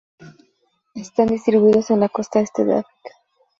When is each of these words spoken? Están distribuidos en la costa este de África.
Están 0.95 1.27
distribuidos 1.27 1.91
en 1.91 1.99
la 1.99 2.09
costa 2.09 2.39
este 2.39 2.65
de 2.65 2.79
África. 2.79 3.11